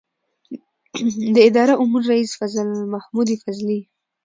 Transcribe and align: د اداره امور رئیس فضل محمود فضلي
د 1.35 1.37
اداره 1.49 1.73
امور 1.81 2.03
رئیس 2.11 2.31
فضل 2.39 2.67
محمود 2.93 3.27
فضلي 3.43 3.79